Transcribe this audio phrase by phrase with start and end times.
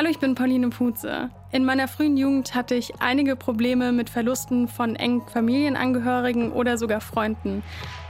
[0.00, 1.28] Hallo, ich bin Pauline Puze.
[1.52, 7.02] In meiner frühen Jugend hatte ich einige Probleme mit Verlusten von engen Familienangehörigen oder sogar
[7.02, 7.62] Freunden.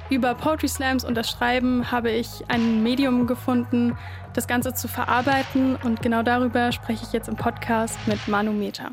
[0.09, 3.99] Über Poetry Slams und das Schreiben habe ich ein Medium gefunden,
[4.35, 8.93] das Ganze zu verarbeiten und genau darüber spreche ich jetzt im Podcast mit Manu Meta.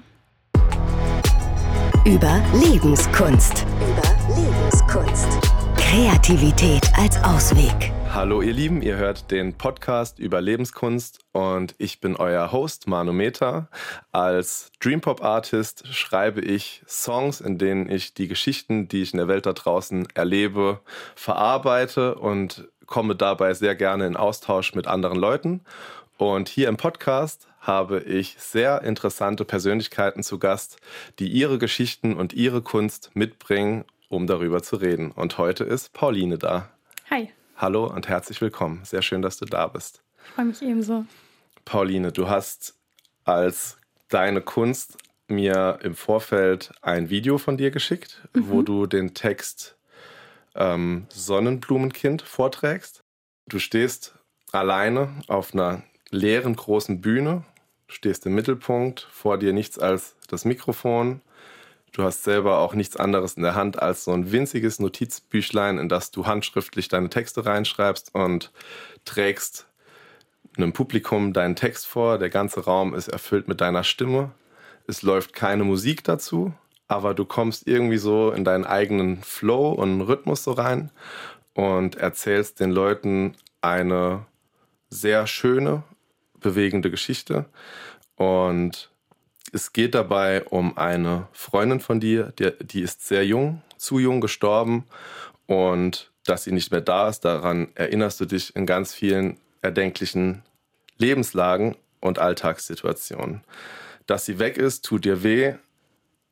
[2.03, 3.63] Über Lebenskunst.
[3.79, 5.56] Über Lebenskunst.
[5.89, 7.93] Kreativität als Ausweg.
[8.13, 13.69] Hallo ihr Lieben, ihr hört den Podcast über Lebenskunst und ich bin euer Host Manometer.
[14.11, 19.29] Als Dreampop Artist schreibe ich Songs, in denen ich die Geschichten, die ich in der
[19.29, 20.81] Welt da draußen erlebe,
[21.15, 25.61] verarbeite und komme dabei sehr gerne in Austausch mit anderen Leuten.
[26.17, 30.81] Und hier im Podcast habe ich sehr interessante Persönlichkeiten zu Gast,
[31.19, 35.11] die ihre Geschichten und ihre Kunst mitbringen, um darüber zu reden.
[35.11, 36.69] Und heute ist Pauline da.
[37.09, 37.29] Hi.
[37.55, 38.81] Hallo und herzlich willkommen.
[38.83, 40.01] Sehr schön, dass du da bist.
[40.23, 41.05] Ich freue mich ebenso.
[41.65, 42.75] Pauline, du hast
[43.25, 43.77] als
[44.09, 48.49] deine Kunst mir im Vorfeld ein Video von dir geschickt, mhm.
[48.49, 49.77] wo du den Text
[50.55, 53.03] ähm, Sonnenblumenkind vorträgst.
[53.47, 54.15] Du stehst
[54.51, 57.43] alleine auf einer leeren großen Bühne,
[57.87, 61.21] stehst im Mittelpunkt, vor dir nichts als das Mikrofon
[61.91, 65.89] Du hast selber auch nichts anderes in der Hand als so ein winziges Notizbüchlein, in
[65.89, 68.51] das du handschriftlich deine Texte reinschreibst und
[69.05, 69.67] trägst
[70.57, 72.17] einem Publikum deinen Text vor.
[72.17, 74.31] Der ganze Raum ist erfüllt mit deiner Stimme.
[74.87, 76.53] Es läuft keine Musik dazu,
[76.87, 80.91] aber du kommst irgendwie so in deinen eigenen Flow und Rhythmus so rein
[81.53, 84.25] und erzählst den Leuten eine
[84.89, 85.83] sehr schöne,
[86.39, 87.45] bewegende Geschichte.
[88.15, 88.89] Und
[89.51, 94.21] es geht dabei um eine Freundin von dir, die, die ist sehr jung, zu jung
[94.21, 94.85] gestorben
[95.45, 100.43] und dass sie nicht mehr da ist, daran erinnerst du dich in ganz vielen erdenklichen
[100.97, 103.43] Lebenslagen und Alltagssituationen.
[104.05, 105.55] Dass sie weg ist, tut dir weh,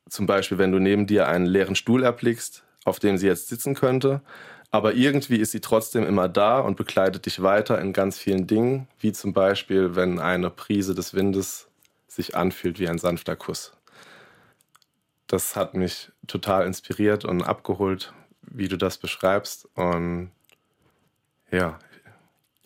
[0.09, 3.73] zum Beispiel wenn du neben dir einen leeren Stuhl erblickst, auf dem sie jetzt sitzen
[3.73, 4.21] könnte,
[4.71, 8.87] aber irgendwie ist sie trotzdem immer da und begleitet dich weiter in ganz vielen Dingen,
[8.99, 11.67] wie zum Beispiel, wenn eine Prise des Windes
[12.15, 13.73] sich anfühlt wie ein sanfter Kuss.
[15.27, 19.67] Das hat mich total inspiriert und abgeholt, wie du das beschreibst.
[19.75, 20.31] Und
[21.51, 21.79] ja,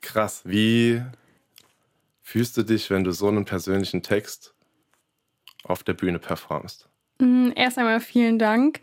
[0.01, 0.41] krass.
[0.45, 1.01] Wie
[2.21, 4.53] fühlst du dich, wenn du so einen persönlichen Text
[5.63, 6.89] auf der Bühne performst?
[7.19, 8.81] Mm, erst einmal vielen Dank.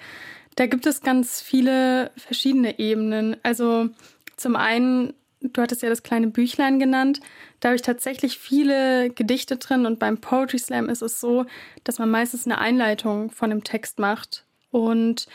[0.57, 3.37] Da gibt es ganz viele verschiedene Ebenen.
[3.43, 3.91] Also
[4.37, 5.13] zum einen
[5.53, 7.21] du hattest ja das kleine Büchlein genannt.
[7.61, 11.47] Da habe ich tatsächlich viele Gedichte drin und beim Poetry Slam ist es so,
[11.85, 14.45] dass man meistens eine Einleitung von dem Text macht.
[14.71, 15.27] Und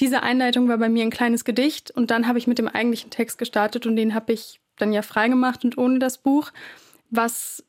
[0.00, 3.10] diese Einleitung war bei mir ein kleines Gedicht und dann habe ich mit dem eigentlichen
[3.10, 6.52] Text gestartet und den habe ich dann ja freigemacht und ohne das Buch,
[7.10, 7.64] was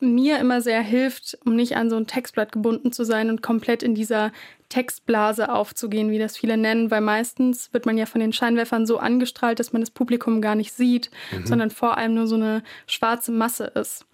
[0.00, 3.82] mir immer sehr hilft, um nicht an so ein Textblatt gebunden zu sein und komplett
[3.82, 4.32] in dieser
[4.72, 8.96] Textblase aufzugehen, wie das viele nennen, weil meistens wird man ja von den Scheinwerfern so
[8.96, 11.46] angestrahlt, dass man das Publikum gar nicht sieht, mhm.
[11.46, 14.06] sondern vor allem nur so eine schwarze Masse ist.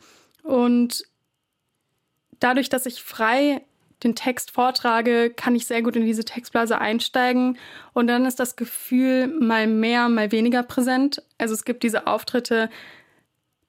[0.43, 1.05] Und
[2.41, 3.63] dadurch, dass ich frei
[4.03, 7.57] den Text vortrage, kann ich sehr gut in diese Textblase einsteigen
[7.93, 11.23] und dann ist das Gefühl mal mehr, mal weniger präsent.
[11.39, 12.69] Also es gibt diese Auftritte,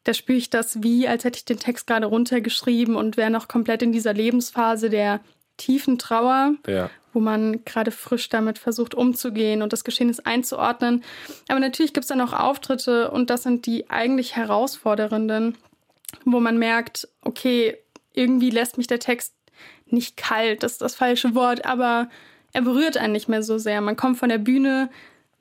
[0.06, 3.48] da spüre ich das wie, als hätte ich den Text gerade runtergeschrieben und wäre noch
[3.48, 5.20] komplett in dieser Lebensphase der
[5.59, 6.90] tiefen Trauer, ja.
[7.14, 11.03] wo man gerade frisch damit versucht umzugehen und das Geschehnis einzuordnen.
[11.47, 15.56] Aber natürlich gibt es dann auch Auftritte und das sind die eigentlich herausfordernden,
[16.25, 17.78] wo man merkt, okay,
[18.14, 19.36] irgendwie lässt mich der Text
[19.86, 22.09] nicht kalt, das ist das falsche Wort, aber
[22.53, 23.81] er berührt einen nicht mehr so sehr.
[23.81, 24.90] Man kommt von der Bühne,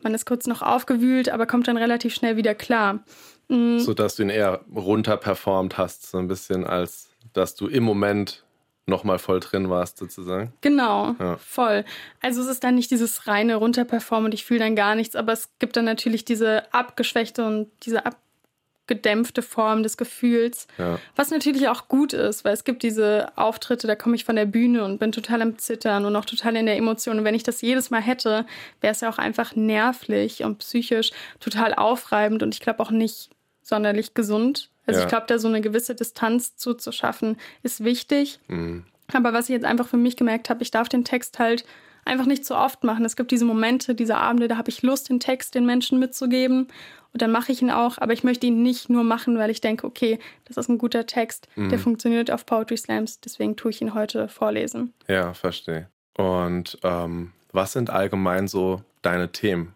[0.02, 3.04] man ist kurz noch aufgewühlt, aber kommt dann relativ schnell wieder klar.
[3.48, 3.78] Mhm.
[3.78, 8.44] So dass du ihn eher runterperformt hast, so ein bisschen, als dass du im Moment
[8.88, 10.52] nochmal voll drin warst, sozusagen.
[10.60, 11.36] Genau, ja.
[11.36, 11.84] voll.
[12.20, 15.32] Also es ist dann nicht dieses reine Runterperformen und ich fühle dann gar nichts, aber
[15.32, 20.98] es gibt dann natürlich diese abgeschwächte und diese abgedämpfte Form des Gefühls, ja.
[21.14, 24.46] was natürlich auch gut ist, weil es gibt diese Auftritte, da komme ich von der
[24.46, 27.18] Bühne und bin total am Zittern und auch total in der Emotion.
[27.18, 28.46] Und wenn ich das jedes Mal hätte,
[28.80, 31.10] wäre es ja auch einfach nervlich und psychisch
[31.40, 33.30] total aufreibend und ich glaube auch nicht
[33.62, 34.70] sonderlich gesund.
[34.88, 35.06] Also ja.
[35.06, 38.40] ich glaube, da so eine gewisse Distanz zuzuschaffen, ist wichtig.
[38.48, 38.84] Mhm.
[39.12, 41.66] Aber was ich jetzt einfach für mich gemerkt habe, ich darf den Text halt
[42.06, 43.04] einfach nicht zu oft machen.
[43.04, 46.68] Es gibt diese Momente, diese Abende, da habe ich Lust, den Text den Menschen mitzugeben.
[47.12, 49.60] Und dann mache ich ihn auch, aber ich möchte ihn nicht nur machen, weil ich
[49.60, 51.68] denke, okay, das ist ein guter Text, mhm.
[51.68, 54.94] der funktioniert auf Poetry Slams, deswegen tue ich ihn heute vorlesen.
[55.06, 55.88] Ja, verstehe.
[56.16, 59.74] Und ähm, was sind allgemein so deine Themen?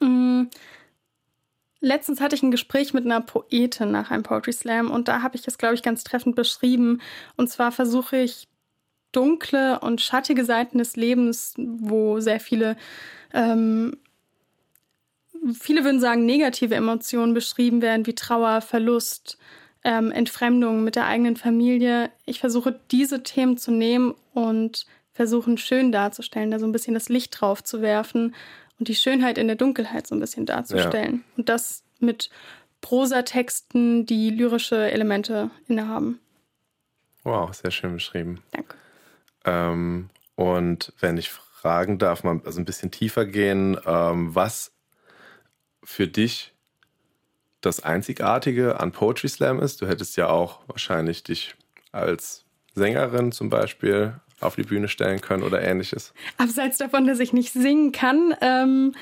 [0.00, 0.50] Mhm
[1.80, 5.36] letztens hatte ich ein Gespräch mit einer Poetin nach einem Poetry Slam und da habe
[5.36, 7.00] ich es, glaube ich, ganz treffend beschrieben.
[7.36, 8.48] Und zwar versuche ich
[9.12, 12.76] dunkle und schattige Seiten des Lebens, wo sehr viele,
[13.32, 13.96] ähm,
[15.58, 19.38] viele würden sagen, negative Emotionen beschrieben werden, wie Trauer, Verlust,
[19.82, 22.10] ähm, Entfremdung mit der eigenen Familie.
[22.26, 27.08] Ich versuche diese Themen zu nehmen und versuchen schön darzustellen, da so ein bisschen das
[27.08, 28.34] Licht drauf zu werfen
[28.80, 31.16] und die Schönheit in der Dunkelheit so ein bisschen darzustellen.
[31.16, 31.34] Ja.
[31.36, 32.30] Und das mit
[32.80, 36.18] Prosatexten, die lyrische Elemente innehaben.
[37.22, 38.42] Wow, sehr schön beschrieben.
[38.52, 38.74] Danke.
[39.44, 44.72] Ähm, und wenn ich fragen darf, mal also ein bisschen tiefer gehen, ähm, was
[45.84, 46.54] für dich
[47.60, 49.82] das Einzigartige an Poetry Slam ist.
[49.82, 51.54] Du hättest ja auch wahrscheinlich dich
[51.92, 56.12] als Sängerin zum Beispiel auf die Bühne stellen können oder ähnliches.
[56.38, 58.92] Abseits davon, dass ich nicht singen kann, ähm,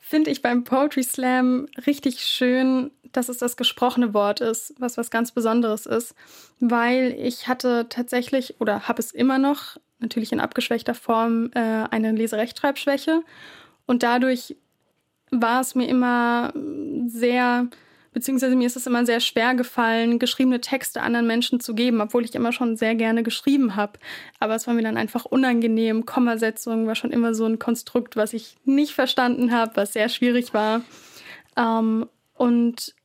[0.00, 5.10] finde ich beim Poetry Slam richtig schön, dass es das gesprochene Wort ist, was was
[5.10, 6.14] ganz Besonderes ist,
[6.60, 12.12] weil ich hatte tatsächlich oder habe es immer noch, natürlich in abgeschwächter Form, äh, eine
[12.12, 13.22] Leserechtschreibschwäche
[13.86, 14.56] und dadurch
[15.30, 16.52] war es mir immer
[17.06, 17.68] sehr
[18.18, 22.24] beziehungsweise mir ist es immer sehr schwer gefallen, geschriebene Texte anderen Menschen zu geben, obwohl
[22.24, 23.92] ich immer schon sehr gerne geschrieben habe.
[24.40, 26.04] Aber es war mir dann einfach unangenehm.
[26.04, 30.52] Kommasetzung war schon immer so ein Konstrukt, was ich nicht verstanden habe, was sehr schwierig
[30.52, 30.80] war.
[31.56, 32.96] Ähm, und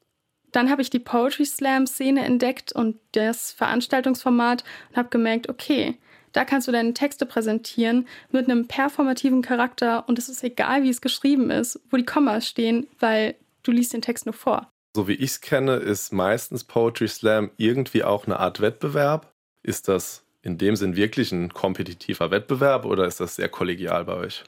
[0.51, 5.99] dann habe ich die Poetry Slam Szene entdeckt und das Veranstaltungsformat und habe gemerkt, okay,
[6.31, 10.89] da kannst du deine Texte präsentieren mit einem performativen Charakter und es ist egal, wie
[10.89, 14.72] es geschrieben ist, wo die Kommas stehen, weil du liest den Text nur vor.
[14.95, 19.33] So wie ich es kenne, ist meistens Poetry Slam irgendwie auch eine Art Wettbewerb.
[19.63, 24.13] Ist das in dem Sinn wirklich ein kompetitiver Wettbewerb oder ist das sehr kollegial bei
[24.13, 24.43] euch?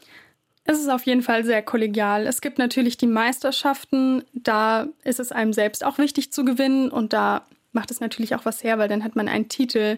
[0.66, 2.28] Es ist auf jeden Fall sehr kollegial.
[2.28, 7.14] Es gibt natürlich die Meisterschaften, da ist es einem selbst auch wichtig zu gewinnen und
[7.14, 9.98] da macht es natürlich auch was her, weil dann hat man einen Titel,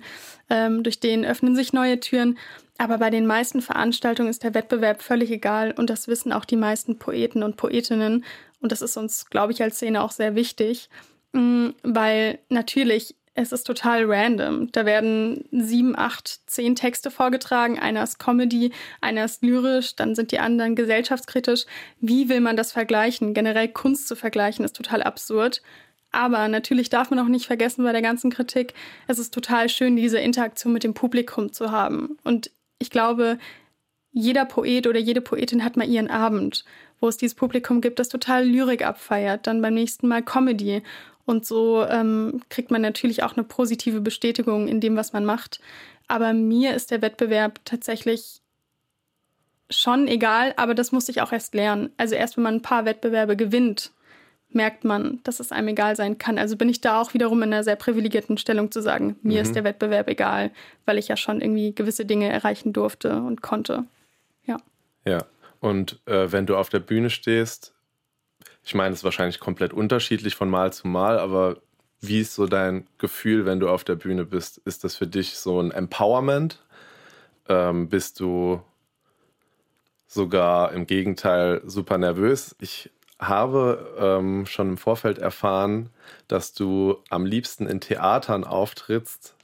[0.50, 2.38] ähm, durch den öffnen sich neue Türen.
[2.78, 6.58] Aber bei den meisten Veranstaltungen ist der Wettbewerb völlig egal und das wissen auch die
[6.58, 8.26] meisten Poeten und Poetinnen.
[8.60, 10.90] Und das ist uns, glaube ich, als Szene auch sehr wichtig,
[11.34, 14.72] mm, weil natürlich es ist total random.
[14.72, 17.78] Da werden sieben, acht, zehn Texte vorgetragen.
[17.78, 21.66] Einer ist Comedy, einer ist lyrisch, dann sind die anderen gesellschaftskritisch.
[22.00, 23.36] Wie will man das vergleichen?
[23.36, 25.62] Generell Kunst zu vergleichen ist total absurd.
[26.12, 28.74] Aber natürlich darf man auch nicht vergessen bei der ganzen Kritik,
[29.08, 32.18] es ist total schön, diese Interaktion mit dem Publikum zu haben.
[32.24, 32.50] Und
[32.80, 33.38] ich glaube,
[34.12, 36.66] jeder Poet oder jede Poetin hat mal ihren Abend,
[37.00, 40.84] wo es dieses Publikum gibt, das total Lyrik abfeiert, dann beim nächsten Mal Comedy.
[41.26, 45.60] Und so ähm, kriegt man natürlich auch eine positive Bestätigung in dem, was man macht.
[46.08, 48.42] Aber mir ist der Wettbewerb tatsächlich
[49.70, 51.90] schon egal, aber das muss ich auch erst lernen.
[51.98, 53.92] Also erst wenn man ein paar Wettbewerbe gewinnt,
[54.50, 56.38] merkt man, dass es einem egal sein kann.
[56.38, 59.42] Also bin ich da auch wiederum in einer sehr privilegierten Stellung zu sagen, mir mhm.
[59.42, 60.52] ist der Wettbewerb egal,
[60.86, 63.84] weil ich ja schon irgendwie gewisse Dinge erreichen durfte und konnte.
[64.46, 64.58] Ja.
[65.06, 65.26] Ja.
[65.60, 67.74] Und äh, wenn du auf der Bühne stehst,
[68.64, 71.58] ich meine, es ist wahrscheinlich komplett unterschiedlich von Mal zu Mal, aber
[72.02, 74.60] wie ist so dein Gefühl, wenn du auf der Bühne bist?
[74.66, 76.62] Ist das für dich so ein Empowerment?
[77.50, 78.62] Ähm, bist du
[80.08, 82.56] sogar im Gegenteil super nervös?
[82.60, 85.90] Ich habe ähm, schon im Vorfeld erfahren,
[86.28, 89.36] dass du am liebsten in Theatern auftrittst.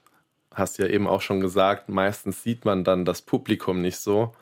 [0.54, 4.34] Hast ja eben auch schon gesagt, meistens sieht man dann das Publikum nicht so.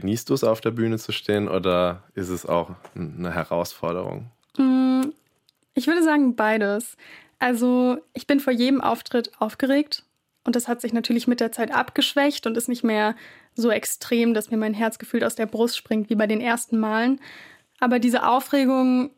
[0.00, 4.30] Genießt du es, auf der Bühne zu stehen oder ist es auch eine Herausforderung?
[4.56, 5.06] Mm,
[5.74, 6.96] ich würde sagen beides.
[7.40, 10.04] Also ich bin vor jedem Auftritt aufgeregt
[10.44, 13.16] und das hat sich natürlich mit der Zeit abgeschwächt und ist nicht mehr
[13.54, 16.78] so extrem, dass mir mein Herz gefühlt aus der Brust springt wie bei den ersten
[16.78, 17.20] Malen.
[17.80, 19.10] Aber diese Aufregung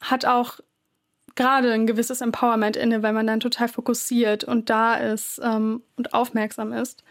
[0.00, 0.60] hat auch
[1.34, 6.14] gerade ein gewisses Empowerment inne, weil man dann total fokussiert und da ist ähm, und
[6.14, 7.02] aufmerksam ist.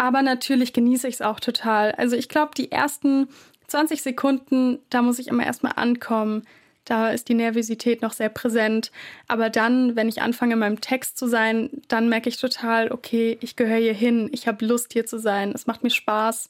[0.00, 1.92] Aber natürlich genieße ich es auch total.
[1.92, 3.28] Also ich glaube, die ersten
[3.66, 6.44] 20 Sekunden, da muss ich immer erstmal ankommen.
[6.86, 8.92] Da ist die Nervosität noch sehr präsent.
[9.28, 13.36] Aber dann, wenn ich anfange, in meinem Text zu sein, dann merke ich total, okay,
[13.42, 14.30] ich gehöre hier hin.
[14.32, 15.52] Ich habe Lust, hier zu sein.
[15.54, 16.48] Es macht mir Spaß,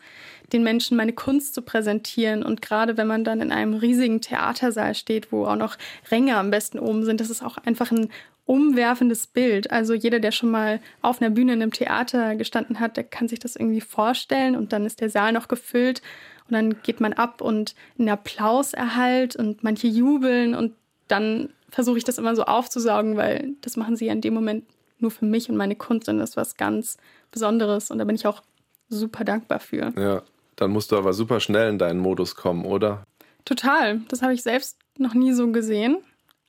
[0.53, 2.45] den Menschen meine Kunst zu präsentieren.
[2.45, 5.77] Und gerade wenn man dann in einem riesigen Theatersaal steht, wo auch noch
[6.13, 8.11] Ränge am besten oben sind, das ist auch einfach ein
[8.47, 9.71] umwerfendes Bild.
[9.71, 13.29] Also jeder, der schon mal auf einer Bühne in einem Theater gestanden hat, der kann
[13.29, 16.03] sich das irgendwie vorstellen und dann ist der Saal noch gefüllt
[16.49, 20.75] und dann geht man ab und einen Applaus erhalt und manche jubeln und
[21.09, 24.65] dann versuche ich das immer so aufzusaugen, weil das machen sie ja in dem Moment
[24.99, 26.99] nur für mich und meine Kunst und das ist was ganz
[27.31, 28.43] Besonderes und da bin ich auch
[28.89, 29.93] super dankbar für.
[29.97, 30.23] Ja,
[30.57, 33.05] dann musst du aber super schnell in deinen Modus kommen, oder?
[33.45, 34.01] Total.
[34.09, 35.99] Das habe ich selbst noch nie so gesehen,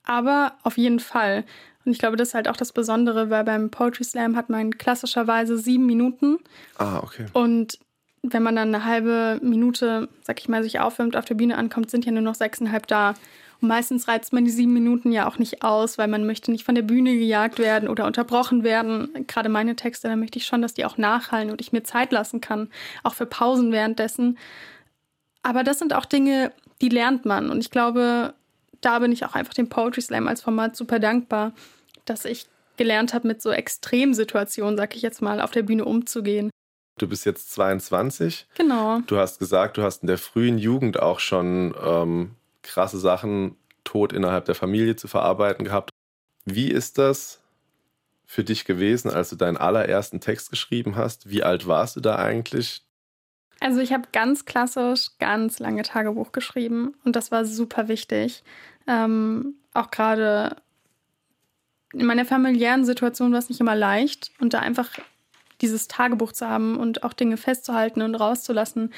[0.03, 1.45] aber auf jeden Fall.
[1.85, 4.77] Und ich glaube, das ist halt auch das Besondere, weil beim Poetry Slam hat man
[4.77, 6.37] klassischerweise sieben Minuten.
[6.77, 7.25] Ah, okay.
[7.33, 7.79] Und
[8.23, 11.89] wenn man dann eine halbe Minute, sag ich mal, sich aufwärmt, auf der Bühne ankommt,
[11.89, 13.15] sind ja nur noch sechseinhalb da.
[13.61, 16.63] Und meistens reizt man die sieben Minuten ja auch nicht aus, weil man möchte nicht
[16.63, 19.25] von der Bühne gejagt werden oder unterbrochen werden.
[19.27, 22.11] Gerade meine Texte, da möchte ich schon, dass die auch nachhallen und ich mir Zeit
[22.11, 22.69] lassen kann,
[23.03, 24.37] auch für Pausen währenddessen.
[25.43, 27.49] Aber das sind auch Dinge, die lernt man.
[27.49, 28.33] Und ich glaube,
[28.81, 31.53] da bin ich auch einfach dem Poetry Slam als Format super dankbar,
[32.05, 32.47] dass ich
[32.77, 36.49] gelernt habe, mit so Extremsituationen, sag ich jetzt mal, auf der Bühne umzugehen.
[36.97, 38.47] Du bist jetzt 22.
[38.55, 38.99] Genau.
[39.07, 42.31] Du hast gesagt, du hast in der frühen Jugend auch schon ähm,
[42.63, 45.89] krasse Sachen, Tod innerhalb der Familie zu verarbeiten gehabt.
[46.45, 47.41] Wie ist das
[48.25, 51.29] für dich gewesen, als du deinen allerersten Text geschrieben hast?
[51.29, 52.83] Wie alt warst du da eigentlich?
[53.61, 58.43] Also ich habe ganz klassisch ganz lange Tagebuch geschrieben und das war super wichtig.
[58.87, 60.57] Ähm, auch gerade
[61.93, 64.89] in meiner familiären Situation war es nicht immer leicht und da einfach
[65.61, 68.91] dieses Tagebuch zu haben und auch Dinge festzuhalten und rauszulassen,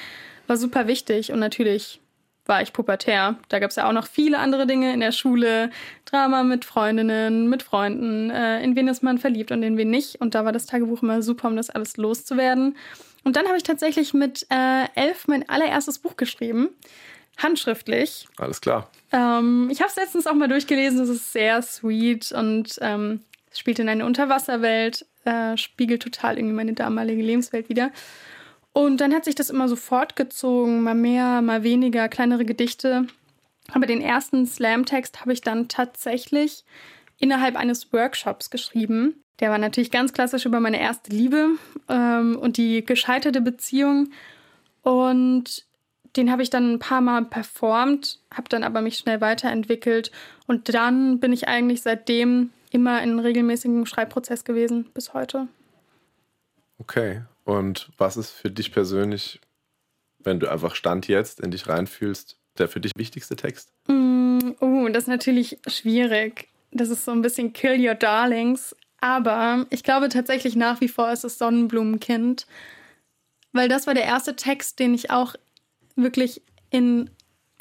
[0.48, 1.34] war super wichtig.
[1.34, 2.00] Und natürlich
[2.46, 3.36] war ich pubertär.
[3.50, 5.72] Da gab es ja auch noch viele andere Dinge in der Schule.
[6.06, 10.22] Drama mit Freundinnen, mit Freunden, äh, in wen ist man verliebt und in wen nicht.
[10.22, 12.76] Und da war das Tagebuch immer super, um das alles loszuwerden.
[13.24, 16.70] Und dann habe ich tatsächlich mit äh, elf mein allererstes Buch geschrieben.
[17.38, 18.28] Handschriftlich.
[18.38, 18.90] Alles klar.
[19.12, 21.00] Ähm, ich habe es letztens auch mal durchgelesen.
[21.00, 26.56] Es ist sehr sweet und ähm, es spielt in einer Unterwasserwelt, äh, spiegelt total irgendwie
[26.56, 27.92] meine damalige Lebenswelt wieder.
[28.74, 33.08] Und dann hat sich das immer so fortgezogen, mal mehr, mal weniger, kleinere Gedichte.
[33.72, 36.66] Aber den ersten Slam-Text habe ich dann tatsächlich
[37.20, 39.23] innerhalb eines Workshops geschrieben.
[39.40, 41.50] Der war natürlich ganz klassisch über meine erste Liebe
[41.90, 44.12] ähm, und die gescheiterte Beziehung.
[44.84, 45.66] Und
[46.16, 50.12] den habe ich dann ein paar Mal performt, habe dann aber mich schnell weiterentwickelt.
[50.46, 55.48] Und dann bin ich eigentlich seitdem immer in regelmäßigem Schreibprozess gewesen, bis heute.
[56.80, 57.22] Okay.
[57.46, 59.42] Und was ist für dich persönlich,
[60.20, 63.74] wenn du einfach Stand jetzt in dich reinfühlst, der für dich wichtigste Text?
[63.88, 66.48] Mm, oh, das ist natürlich schwierig.
[66.72, 68.76] Das ist so ein bisschen Kill Your Darlings.
[69.04, 72.48] Aber ich glaube tatsächlich nach wie vor ist es Sonnenblumenkind.
[73.52, 75.36] Weil das war der erste Text, den ich auch
[75.98, 77.10] wirklich in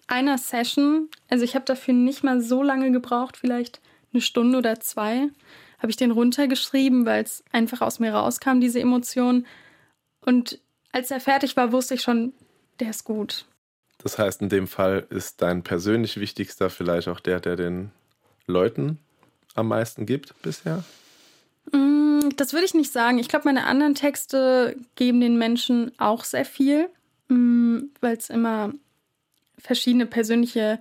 [0.07, 3.81] einer Session, also ich habe dafür nicht mal so lange gebraucht, vielleicht
[4.13, 5.31] eine Stunde oder zwei,
[5.81, 9.45] habe ich den runtergeschrieben, weil es einfach aus mir rauskam, diese Emotion.
[10.25, 10.61] Und
[10.93, 12.35] als er fertig war, wusste ich schon,
[12.79, 13.47] der ist gut.
[13.99, 17.91] Das heißt, in dem Fall ist dein persönlich wichtigster vielleicht auch der, der den
[18.47, 19.01] Leuten
[19.55, 20.85] am meisten gibt bisher?
[21.71, 23.19] Mm, das würde ich nicht sagen.
[23.19, 26.89] Ich glaube, meine anderen Texte geben den Menschen auch sehr viel,
[27.29, 28.73] mm, weil es immer
[29.59, 30.81] verschiedene persönliche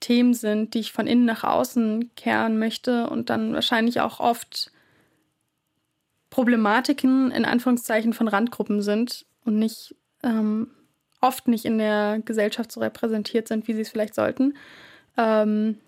[0.00, 4.72] Themen sind, die ich von innen nach außen kehren möchte und dann wahrscheinlich auch oft
[6.30, 10.70] Problematiken in Anführungszeichen von Randgruppen sind und nicht ähm,
[11.20, 14.54] oft nicht in der Gesellschaft so repräsentiert sind, wie sie es vielleicht sollten.
[15.16, 15.78] Ähm,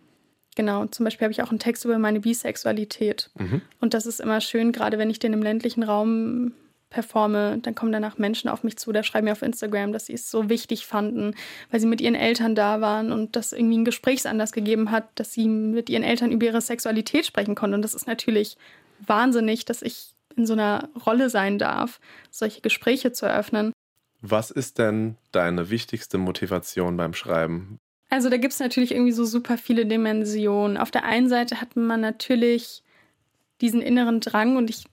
[0.54, 3.30] Genau, zum Beispiel habe ich auch einen Text über meine Bisexualität.
[3.38, 3.60] Mhm.
[3.80, 6.52] Und das ist immer schön, gerade wenn ich den im ländlichen Raum
[6.94, 10.12] performe, dann kommen danach Menschen auf mich zu, da schreiben mir auf Instagram, dass sie
[10.12, 11.34] es so wichtig fanden,
[11.70, 15.32] weil sie mit ihren Eltern da waren und das irgendwie einen Gesprächsanlass gegeben hat, dass
[15.32, 17.74] sie mit ihren Eltern über ihre Sexualität sprechen konnten.
[17.74, 18.56] Und das ist natürlich
[19.04, 23.72] wahnsinnig, dass ich in so einer Rolle sein darf, solche Gespräche zu eröffnen.
[24.20, 27.78] Was ist denn deine wichtigste Motivation beim Schreiben?
[28.14, 30.76] Also da gibt es natürlich irgendwie so super viele Dimensionen.
[30.76, 32.84] Auf der einen Seite hat man natürlich
[33.60, 34.84] diesen inneren Drang und ich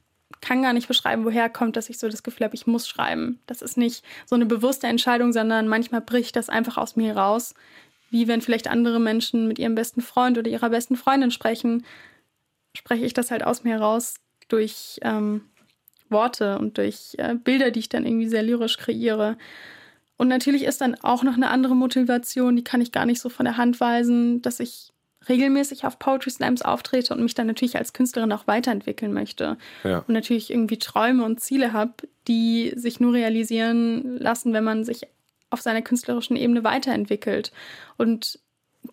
[0.42, 3.40] kann gar nicht beschreiben, woher kommt, dass ich so das Gefühl habe, ich muss schreiben.
[3.46, 7.54] Das ist nicht so eine bewusste Entscheidung, sondern manchmal bricht das einfach aus mir raus.
[8.10, 11.86] Wie wenn vielleicht andere Menschen mit ihrem besten Freund oder ihrer besten Freundin sprechen,
[12.76, 14.16] spreche ich das halt aus mir raus
[14.48, 15.42] durch ähm,
[16.10, 19.38] Worte und durch äh, Bilder, die ich dann irgendwie sehr lyrisch kreiere.
[20.22, 23.28] Und natürlich ist dann auch noch eine andere Motivation, die kann ich gar nicht so
[23.28, 24.94] von der Hand weisen, dass ich
[25.28, 29.58] regelmäßig auf Poetry Slams auftrete und mich dann natürlich als Künstlerin auch weiterentwickeln möchte.
[29.84, 30.04] Ja.
[30.08, 31.94] Und natürlich irgendwie Träume und Ziele habe,
[32.28, 35.08] die sich nur realisieren lassen, wenn man sich
[35.50, 37.52] auf seiner künstlerischen Ebene weiterentwickelt
[37.98, 38.38] und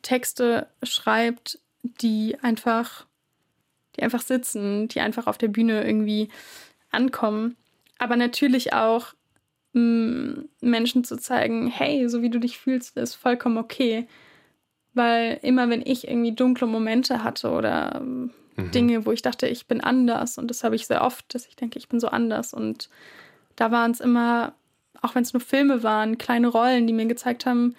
[0.01, 3.05] Texte schreibt, die einfach,
[3.97, 6.31] die einfach sitzen, die einfach auf der Bühne irgendwie
[6.91, 7.59] ankommen.
[7.99, 9.13] Aber natürlich auch
[10.61, 14.07] Menschen zu zeigen, hey, so wie du dich fühlst, ist vollkommen okay.
[14.95, 18.33] Weil immer wenn ich irgendwie dunkle Momente hatte oder mhm.
[18.73, 21.57] Dinge, wo ich dachte, ich bin anders, und das habe ich sehr oft, dass ich
[21.57, 22.53] denke, ich bin so anders.
[22.53, 22.89] Und
[23.57, 24.55] da waren es immer,
[25.01, 27.75] auch wenn es nur Filme waren, kleine Rollen, die mir gezeigt haben,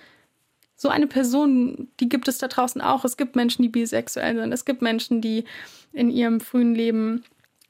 [0.75, 3.03] so eine Person, die gibt es da draußen auch.
[3.03, 4.53] Es gibt Menschen, die bisexuell sind.
[4.53, 5.43] Es gibt Menschen, die
[5.91, 7.23] in ihrem frühen Leben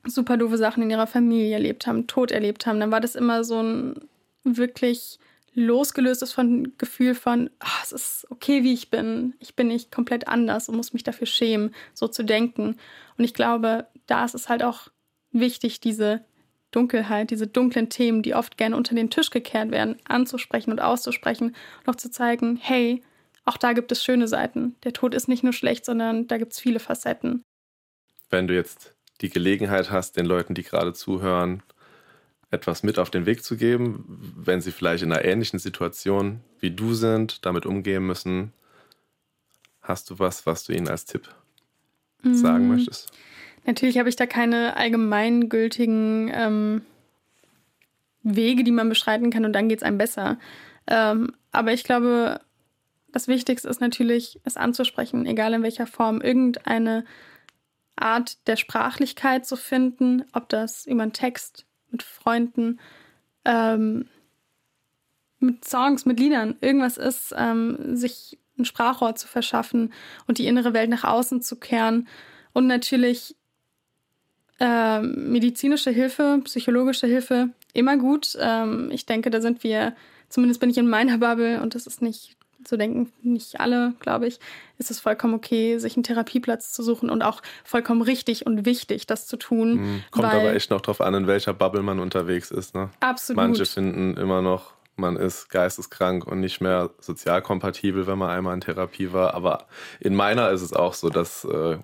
[0.06, 2.80] super doofe Sachen in ihrer Familie erlebt haben, Tod erlebt haben.
[2.80, 3.96] Dann war das immer so ein
[4.44, 5.20] wirklich
[5.54, 9.34] losgelöstes von Gefühl von, oh, es ist okay, wie ich bin.
[9.40, 12.78] Ich bin nicht komplett anders und muss mich dafür schämen, so zu denken.
[13.18, 14.88] Und ich glaube, da ist es halt auch
[15.32, 16.24] wichtig, diese
[16.72, 21.56] Dunkelheit, diese dunklen Themen, die oft gerne unter den Tisch gekehrt werden, anzusprechen und auszusprechen
[21.80, 23.02] und auch zu zeigen, hey,
[23.46, 24.76] auch da gibt es schöne Seiten.
[24.84, 27.44] Der Tod ist nicht nur schlecht, sondern da gibt es viele Facetten.
[28.30, 31.64] Wenn du jetzt die Gelegenheit hast, den Leuten, die gerade zuhören,
[32.52, 36.72] etwas mit auf den Weg zu geben, wenn sie vielleicht in einer ähnlichen Situation wie
[36.72, 38.54] du sind, damit umgehen müssen,
[39.82, 41.30] hast du was, was du ihnen als Tipp
[42.24, 42.72] sagen mm.
[42.72, 43.12] möchtest?
[43.66, 46.82] Natürlich habe ich da keine allgemeingültigen ähm,
[48.24, 50.40] Wege, die man beschreiten kann und dann geht es einem besser.
[50.88, 52.42] Ähm, aber ich glaube,
[53.12, 57.06] das Wichtigste ist natürlich, es anzusprechen, egal in welcher Form, irgendeine
[57.96, 62.80] Art der Sprachlichkeit zu finden, ob das über einen Text, mit Freunden,
[63.46, 64.08] ähm,
[65.40, 69.94] mit Songs, mit Liedern, irgendwas ist, ähm, sich ein Sprachrohr zu verschaffen
[70.28, 72.08] und die innere Welt nach außen zu kehren
[72.54, 73.36] und natürlich
[74.60, 78.38] äh, medizinische Hilfe, psychologische Hilfe immer gut.
[78.40, 79.96] Ähm, ich denke, da sind wir,
[80.28, 84.28] zumindest bin ich in meiner Bubble und das ist nicht so denken nicht alle, glaube
[84.28, 84.40] ich,
[84.78, 89.08] ist es vollkommen okay, sich einen Therapieplatz zu suchen und auch vollkommen richtig und wichtig,
[89.08, 89.74] das zu tun.
[89.74, 90.04] Mhm.
[90.12, 92.76] Kommt aber echt noch drauf an, in welcher Bubble man unterwegs ist.
[92.76, 92.90] Ne?
[93.00, 93.38] Absolut.
[93.38, 98.54] Manche finden immer noch, man ist geisteskrank und nicht mehr sozial kompatibel, wenn man einmal
[98.54, 99.34] in Therapie war.
[99.34, 99.68] Aber
[100.00, 101.78] in meiner ist es auch so, dass äh,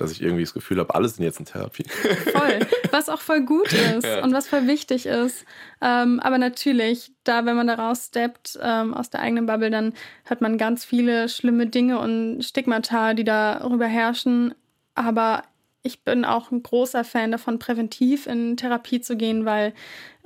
[0.00, 1.84] dass ich irgendwie das Gefühl habe, alle sind jetzt in Therapie.
[2.32, 4.22] Voll, was auch voll gut ist ja.
[4.22, 5.44] und was voll wichtig ist.
[5.80, 9.92] Ähm, aber natürlich, da, wenn man da raussteppt ähm, aus der eigenen Bubble, dann
[10.24, 14.54] hat man ganz viele schlimme Dinge und Stigmata, die darüber herrschen.
[14.94, 15.42] Aber
[15.82, 19.72] ich bin auch ein großer Fan davon, präventiv in Therapie zu gehen, weil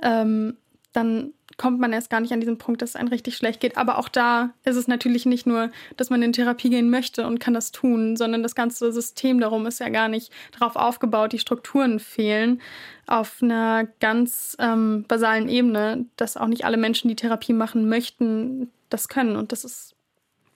[0.01, 0.57] ähm,
[0.95, 3.77] dann kommt man erst gar nicht an diesen Punkt, dass es einem richtig schlecht geht.
[3.77, 7.39] Aber auch da ist es natürlich nicht nur, dass man in Therapie gehen möchte und
[7.39, 11.39] kann das tun, sondern das ganze System darum ist ja gar nicht darauf aufgebaut, die
[11.39, 12.61] Strukturen fehlen
[13.07, 18.71] auf einer ganz ähm, basalen Ebene, dass auch nicht alle Menschen, die Therapie machen möchten,
[18.89, 19.35] das können.
[19.35, 19.95] Und das ist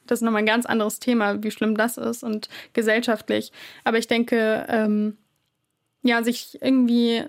[0.06, 3.52] das ist nochmal ein ganz anderes Thema, wie schlimm das ist und gesellschaftlich.
[3.84, 5.17] Aber ich denke, ähm,
[6.02, 7.25] ja, sich irgendwie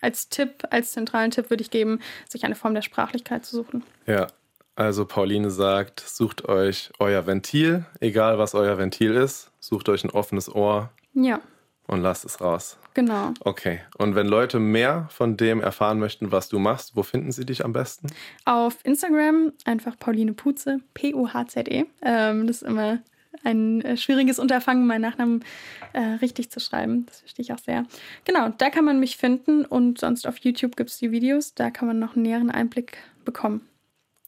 [0.00, 3.82] als Tipp, als zentralen Tipp würde ich geben, sich eine Form der Sprachlichkeit zu suchen.
[4.06, 4.28] Ja,
[4.76, 10.10] also Pauline sagt, sucht euch euer Ventil, egal was euer Ventil ist, sucht euch ein
[10.10, 10.90] offenes Ohr.
[11.14, 11.40] Ja.
[11.86, 12.78] Und lasst es raus.
[12.94, 13.32] Genau.
[13.40, 13.80] Okay.
[13.96, 17.64] Und wenn Leute mehr von dem erfahren möchten, was du machst, wo finden sie dich
[17.64, 18.08] am besten?
[18.44, 21.84] Auf Instagram einfach Pauline Puze, P-U-H-Z-E.
[22.02, 22.98] Ähm, das ist immer
[23.46, 25.44] ein äh, schwieriges Unterfangen, meinen Nachnamen
[25.92, 27.06] äh, richtig zu schreiben.
[27.06, 27.84] Das verstehe ich auch sehr.
[28.24, 31.54] Genau, da kann man mich finden und sonst auf YouTube gibt es die Videos.
[31.54, 33.66] Da kann man noch einen näheren Einblick bekommen.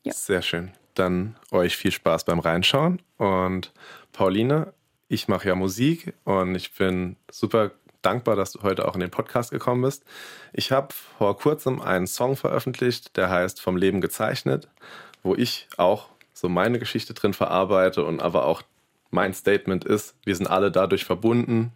[0.04, 0.12] Ja.
[0.12, 0.70] Sehr schön.
[0.94, 3.02] Dann euch viel Spaß beim Reinschauen.
[3.18, 3.72] Und
[4.12, 4.72] Pauline,
[5.08, 9.10] ich mache ja Musik und ich bin super dankbar, dass du heute auch in den
[9.10, 10.04] Podcast gekommen bist.
[10.52, 14.68] Ich habe vor kurzem einen Song veröffentlicht, der heißt Vom Leben gezeichnet,
[15.22, 18.62] wo ich auch so meine Geschichte drin verarbeite und aber auch
[19.10, 21.72] mein Statement ist, wir sind alle dadurch verbunden,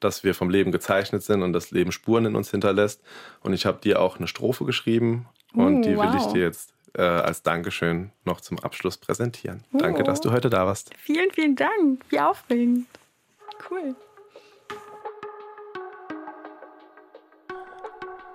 [0.00, 3.02] dass wir vom Leben gezeichnet sind und das Leben Spuren in uns hinterlässt.
[3.40, 6.16] Und ich habe dir auch eine Strophe geschrieben und uh, die will wow.
[6.16, 9.64] ich dir jetzt äh, als Dankeschön noch zum Abschluss präsentieren.
[9.72, 9.78] Uh.
[9.78, 10.90] Danke, dass du heute da warst.
[10.98, 12.04] Vielen, vielen Dank.
[12.10, 12.86] Wie aufregend.
[13.70, 13.94] Cool.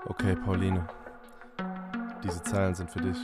[0.06, 0.88] Okay, Pauline.
[2.24, 3.18] Diese Zeilen sind für dich.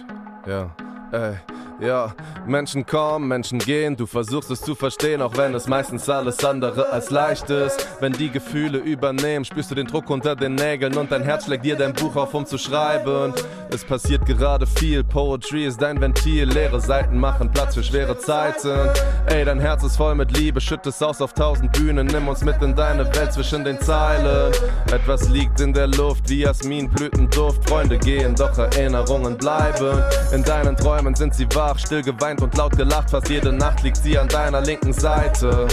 [0.45, 0.75] Ja.
[1.11, 1.37] Ey.
[1.79, 2.11] Ja,
[2.47, 6.91] Menschen kommen, Menschen gehen, du versuchst es zu verstehen, auch wenn es meistens alles andere
[6.91, 7.87] als leicht ist.
[7.99, 11.65] Wenn die Gefühle übernehmen, spürst du den Druck unter den Nägeln und dein Herz schlägt
[11.65, 13.31] dir dein Buch auf, um zu schreiben.
[13.69, 18.89] Es passiert gerade viel, Poetry ist dein Ventil, leere Seiten machen Platz für schwere Zeiten.
[19.27, 22.43] Ey, dein Herz ist voll mit Liebe, schütt es aus auf tausend Bühnen, nimm uns
[22.43, 24.51] mit in deine Welt zwischen den Zeilen.
[24.91, 30.01] Etwas liegt in der Luft, wie Jasminblütenduft, Freunde gehen, doch Erinnerungen bleiben.
[30.33, 33.11] In deinen Träumen sind sie wahr wach, still geweint und laut gelacht.
[33.11, 35.67] Fast jede Nacht liegt sie an deiner linken Seite.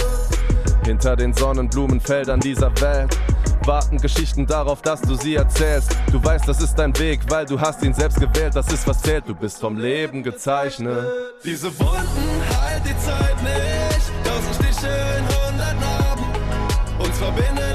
[0.85, 3.17] Hinter den Sonnenblumenfeldern dieser Welt
[3.65, 5.95] warten Geschichten darauf, dass du sie erzählst.
[6.11, 8.55] Du weißt, das ist dein Weg, weil du hast ihn selbst gewählt.
[8.55, 11.07] Das ist was zählt, du bist vom Leben gezeichnet.
[11.43, 14.11] Diese Wunden heilt die Zeit nicht.
[14.23, 16.25] Tausend Stiche in hundert Narben.
[16.99, 17.74] Uns verbindet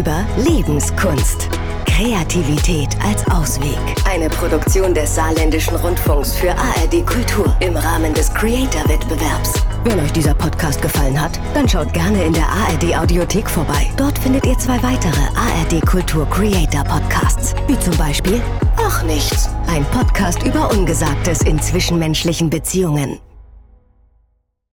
[0.00, 1.50] über Lebenskunst.
[1.84, 3.76] Kreativität als Ausweg.
[4.10, 9.52] Eine Produktion des Saarländischen Rundfunks für ARD Kultur im Rahmen des Creator-Wettbewerbs.
[9.84, 13.90] Wenn euch dieser Podcast gefallen hat, dann schaut gerne in der ARD Audiothek vorbei.
[13.98, 18.40] Dort findet ihr zwei weitere ARD Kultur Creator Podcasts, wie zum Beispiel
[18.78, 23.20] Ach nichts, ein Podcast über Ungesagtes in zwischenmenschlichen Beziehungen.